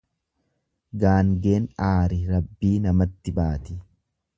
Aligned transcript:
Gaangeen 1.03 1.69
aari 1.91 2.19
Rabbii 2.33 2.75
namatti 2.87 3.39
baati. 3.41 3.81